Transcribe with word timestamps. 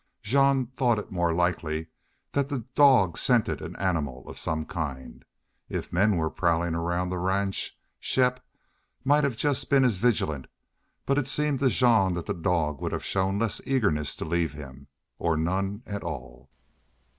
Jean 0.23 0.65
thought 0.65 0.97
it 0.97 1.11
more 1.11 1.27
than 1.27 1.37
likely 1.37 1.85
that 2.31 2.49
the 2.49 2.65
dog 2.73 3.19
scented 3.19 3.61
an 3.61 3.75
animal 3.75 4.27
of 4.27 4.39
some 4.39 4.65
kind. 4.65 5.23
If 5.69 5.91
there 5.91 6.07
were 6.09 6.27
men 6.29 6.31
prowling 6.31 6.73
around 6.73 7.09
the 7.09 7.19
ranch 7.19 7.77
Shepp, 7.99 8.39
might 9.03 9.23
have 9.23 9.33
been 9.33 9.37
just 9.37 9.71
as 9.71 9.97
vigilant, 9.97 10.47
but 11.05 11.19
it 11.19 11.27
seemed 11.27 11.59
to 11.59 11.69
Jean 11.69 12.13
that 12.15 12.25
the 12.25 12.33
dog 12.33 12.81
would 12.81 12.93
have 12.93 13.05
shown 13.05 13.37
less 13.37 13.61
eagerness 13.63 14.15
to 14.15 14.25
leave 14.25 14.53
him, 14.53 14.87
or 15.19 15.37
none 15.37 15.83
at 15.85 16.01
all. 16.01 16.49